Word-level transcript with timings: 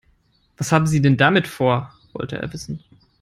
"Was 0.57 0.71
haben 0.71 0.87
Sie 0.87 0.99
denn 0.99 1.15
damit 1.15 1.47
vor?", 1.47 1.93
wollte 2.13 2.35
er 2.39 2.51
wissen. 2.53 2.83